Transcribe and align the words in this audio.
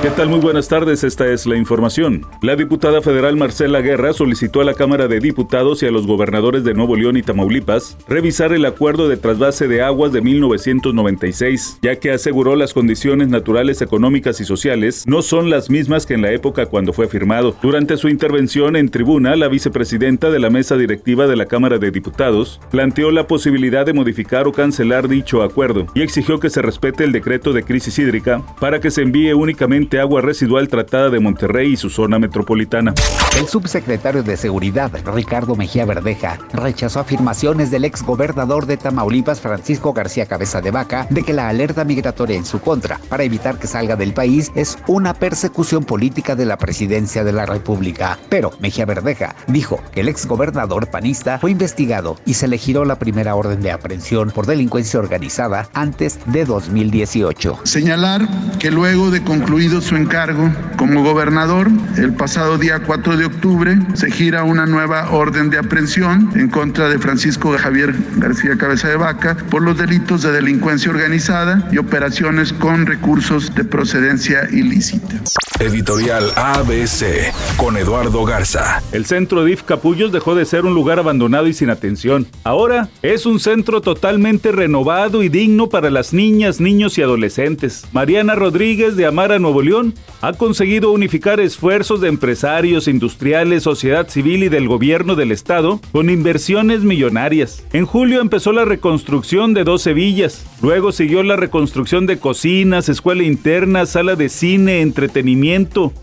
¿Qué 0.00 0.10
tal? 0.10 0.28
Muy 0.28 0.38
buenas 0.38 0.68
tardes, 0.68 1.02
esta 1.02 1.26
es 1.26 1.44
la 1.44 1.56
información. 1.56 2.24
La 2.40 2.54
diputada 2.54 3.02
federal 3.02 3.34
Marcela 3.34 3.80
Guerra 3.80 4.12
solicitó 4.12 4.60
a 4.60 4.64
la 4.64 4.74
Cámara 4.74 5.08
de 5.08 5.18
Diputados 5.18 5.82
y 5.82 5.86
a 5.86 5.90
los 5.90 6.06
gobernadores 6.06 6.62
de 6.62 6.72
Nuevo 6.72 6.94
León 6.94 7.16
y 7.16 7.22
Tamaulipas 7.22 7.98
revisar 8.06 8.52
el 8.52 8.64
acuerdo 8.64 9.08
de 9.08 9.16
trasvase 9.16 9.66
de 9.66 9.82
aguas 9.82 10.12
de 10.12 10.20
1996, 10.20 11.80
ya 11.82 11.96
que 11.96 12.12
aseguró 12.12 12.54
las 12.54 12.74
condiciones 12.74 13.26
naturales, 13.26 13.82
económicas 13.82 14.40
y 14.40 14.44
sociales 14.44 15.02
no 15.08 15.20
son 15.20 15.50
las 15.50 15.68
mismas 15.68 16.06
que 16.06 16.14
en 16.14 16.22
la 16.22 16.30
época 16.30 16.66
cuando 16.66 16.92
fue 16.92 17.08
firmado. 17.08 17.56
Durante 17.60 17.96
su 17.96 18.08
intervención 18.08 18.76
en 18.76 18.90
tribuna, 18.90 19.34
la 19.34 19.48
vicepresidenta 19.48 20.30
de 20.30 20.38
la 20.38 20.48
mesa 20.48 20.76
directiva 20.76 21.26
de 21.26 21.34
la 21.34 21.46
Cámara 21.46 21.78
de 21.78 21.90
Diputados 21.90 22.60
planteó 22.70 23.10
la 23.10 23.26
posibilidad 23.26 23.84
de 23.84 23.94
modificar 23.94 24.46
o 24.46 24.52
cancelar 24.52 25.08
dicho 25.08 25.42
acuerdo 25.42 25.88
y 25.96 26.02
exigió 26.02 26.38
que 26.38 26.50
se 26.50 26.62
respete 26.62 27.02
el 27.02 27.10
decreto 27.10 27.52
de 27.52 27.64
crisis 27.64 27.98
hídrica 27.98 28.42
para 28.60 28.78
que 28.78 28.92
se 28.92 29.02
envíe 29.02 29.32
únicamente 29.32 29.87
agua 29.96 30.20
residual 30.20 30.68
tratada 30.68 31.08
de 31.08 31.20
Monterrey 31.20 31.72
y 31.72 31.76
su 31.76 31.88
zona 31.88 32.18
metropolitana. 32.18 32.94
El 33.38 33.46
subsecretario 33.46 34.22
de 34.22 34.36
Seguridad, 34.36 34.90
Ricardo 35.14 35.56
Mejía 35.56 35.84
Verdeja, 35.84 36.38
rechazó 36.52 37.00
afirmaciones 37.00 37.70
del 37.70 37.84
ex 37.84 38.02
gobernador 38.02 38.66
de 38.66 38.76
Tamaulipas, 38.76 39.40
Francisco 39.40 39.92
García 39.92 40.26
Cabeza 40.26 40.60
de 40.60 40.70
Vaca, 40.70 41.06
de 41.10 41.22
que 41.22 41.32
la 41.32 41.48
alerta 41.48 41.84
migratoria 41.84 42.36
en 42.36 42.44
su 42.44 42.60
contra 42.60 43.00
para 43.08 43.24
evitar 43.24 43.58
que 43.58 43.66
salga 43.66 43.96
del 43.96 44.12
país 44.12 44.52
es 44.54 44.78
una 44.86 45.14
persecución 45.14 45.84
política 45.84 46.34
de 46.36 46.44
la 46.44 46.58
presidencia 46.58 47.24
de 47.24 47.32
la 47.32 47.46
República. 47.46 48.18
Pero 48.28 48.50
Mejía 48.60 48.84
Verdeja 48.84 49.34
dijo 49.46 49.80
que 49.92 50.00
el 50.00 50.08
ex 50.08 50.26
gobernador 50.26 50.90
panista 50.90 51.38
fue 51.38 51.52
investigado 51.52 52.16
y 52.26 52.34
se 52.34 52.48
le 52.48 52.58
giró 52.58 52.84
la 52.84 52.98
primera 52.98 53.34
orden 53.34 53.62
de 53.62 53.70
aprehensión 53.70 54.30
por 54.30 54.46
delincuencia 54.46 55.00
organizada 55.00 55.68
antes 55.72 56.18
de 56.26 56.44
2018. 56.44 57.60
Señalar 57.64 58.28
que 58.58 58.70
luego 58.70 59.10
de 59.10 59.22
concluido 59.22 59.77
su 59.80 59.96
encargo 59.96 60.50
como 60.76 61.02
gobernador, 61.02 61.68
el 61.96 62.12
pasado 62.12 62.58
día 62.58 62.80
4 62.80 63.16
de 63.16 63.26
octubre 63.26 63.78
se 63.94 64.10
gira 64.10 64.44
una 64.44 64.66
nueva 64.66 65.10
orden 65.10 65.50
de 65.50 65.58
aprehensión 65.58 66.30
en 66.34 66.48
contra 66.48 66.88
de 66.88 66.98
Francisco 66.98 67.56
Javier 67.58 67.94
García 68.16 68.56
Cabeza 68.56 68.88
de 68.88 68.96
Vaca 68.96 69.36
por 69.50 69.62
los 69.62 69.76
delitos 69.76 70.22
de 70.22 70.32
delincuencia 70.32 70.90
organizada 70.90 71.68
y 71.72 71.78
operaciones 71.78 72.52
con 72.52 72.86
recursos 72.86 73.54
de 73.54 73.64
procedencia 73.64 74.48
ilícita. 74.50 75.16
Editorial 75.60 76.30
ABC 76.36 77.34
con 77.56 77.76
Eduardo 77.76 78.24
Garza. 78.24 78.80
El 78.92 79.06
centro 79.06 79.44
DIF 79.44 79.64
Capullos 79.64 80.12
dejó 80.12 80.36
de 80.36 80.44
ser 80.44 80.64
un 80.64 80.72
lugar 80.72 81.00
abandonado 81.00 81.48
y 81.48 81.52
sin 81.52 81.68
atención. 81.68 82.28
Ahora 82.44 82.90
es 83.02 83.26
un 83.26 83.40
centro 83.40 83.80
totalmente 83.80 84.52
renovado 84.52 85.24
y 85.24 85.28
digno 85.28 85.68
para 85.68 85.90
las 85.90 86.12
niñas, 86.12 86.60
niños 86.60 86.96
y 86.96 87.02
adolescentes. 87.02 87.88
Mariana 87.90 88.36
Rodríguez 88.36 88.94
de 88.94 89.06
Amara 89.06 89.40
Nuevo 89.40 89.60
León 89.60 89.94
ha 90.20 90.32
conseguido 90.32 90.92
unificar 90.92 91.40
esfuerzos 91.40 92.00
de 92.00 92.08
empresarios, 92.08 92.86
industriales, 92.86 93.64
sociedad 93.64 94.08
civil 94.08 94.44
y 94.44 94.48
del 94.48 94.68
gobierno 94.68 95.16
del 95.16 95.32
estado 95.32 95.80
con 95.90 96.08
inversiones 96.08 96.82
millonarias. 96.82 97.64
En 97.72 97.84
julio 97.84 98.20
empezó 98.20 98.52
la 98.52 98.64
reconstrucción 98.64 99.54
de 99.54 99.64
12 99.64 99.92
villas. 99.92 100.46
Luego 100.62 100.92
siguió 100.92 101.24
la 101.24 101.34
reconstrucción 101.34 102.06
de 102.06 102.18
cocinas, 102.18 102.88
escuela 102.88 103.24
interna, 103.24 103.86
sala 103.86 104.14
de 104.14 104.28
cine, 104.28 104.82
entretenimiento 104.82 105.47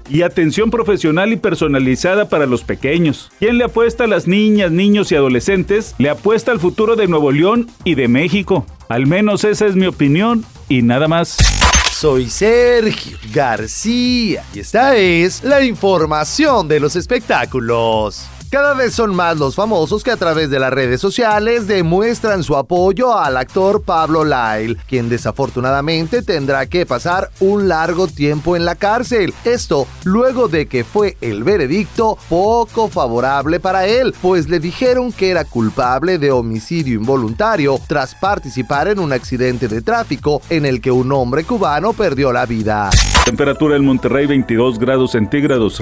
y 0.09 0.23
atención 0.23 0.71
profesional 0.71 1.31
y 1.31 1.37
personalizada 1.37 2.29
para 2.29 2.45
los 2.45 2.63
pequeños. 2.63 3.31
¿Quién 3.39 3.57
le 3.57 3.65
apuesta 3.65 4.05
a 4.05 4.07
las 4.07 4.27
niñas, 4.27 4.71
niños 4.71 5.11
y 5.11 5.15
adolescentes? 5.15 5.93
Le 5.99 6.09
apuesta 6.09 6.51
al 6.51 6.59
futuro 6.59 6.95
de 6.95 7.07
Nuevo 7.07 7.31
León 7.31 7.69
y 7.83 7.95
de 7.95 8.07
México. 8.07 8.65
Al 8.89 9.05
menos 9.05 9.43
esa 9.43 9.67
es 9.67 9.75
mi 9.75 9.85
opinión 9.85 10.43
y 10.67 10.81
nada 10.81 11.07
más. 11.07 11.37
Soy 11.91 12.29
Sergio 12.29 13.17
García 13.33 14.43
y 14.53 14.59
esta 14.59 14.95
es 14.95 15.43
la 15.43 15.63
información 15.63 16.67
de 16.67 16.79
los 16.79 16.95
espectáculos. 16.95 18.27
Cada 18.55 18.73
vez 18.73 18.93
son 18.93 19.13
más 19.13 19.37
los 19.37 19.53
famosos 19.53 20.01
que 20.01 20.11
a 20.11 20.15
través 20.15 20.49
de 20.49 20.59
las 20.59 20.71
redes 20.71 21.01
sociales 21.01 21.67
demuestran 21.67 22.41
su 22.41 22.55
apoyo 22.55 23.13
al 23.13 23.35
actor 23.35 23.83
Pablo 23.83 24.23
Lyle, 24.23 24.77
quien 24.87 25.09
desafortunadamente 25.09 26.21
tendrá 26.21 26.65
que 26.65 26.85
pasar 26.85 27.31
un 27.41 27.67
largo 27.67 28.07
tiempo 28.07 28.55
en 28.55 28.63
la 28.63 28.75
cárcel. 28.75 29.33
Esto 29.43 29.87
luego 30.05 30.47
de 30.47 30.67
que 30.67 30.85
fue 30.85 31.17
el 31.19 31.43
veredicto 31.43 32.17
poco 32.29 32.87
favorable 32.87 33.59
para 33.59 33.87
él, 33.87 34.15
pues 34.21 34.47
le 34.47 34.61
dijeron 34.61 35.11
que 35.11 35.31
era 35.31 35.43
culpable 35.43 36.17
de 36.17 36.31
homicidio 36.31 36.95
involuntario 36.95 37.77
tras 37.89 38.15
participar 38.15 38.87
en 38.87 38.99
un 38.99 39.11
accidente 39.11 39.67
de 39.67 39.81
tráfico 39.81 40.41
en 40.49 40.65
el 40.65 40.79
que 40.79 40.91
un 40.91 41.11
hombre 41.11 41.43
cubano 41.43 41.91
perdió 41.91 42.31
la 42.31 42.45
vida. 42.45 42.89
Temperatura 43.25 43.75
en 43.75 43.83
Monterrey 43.83 44.27
22 44.27 44.79
grados 44.79 45.11
centígrados. 45.11 45.81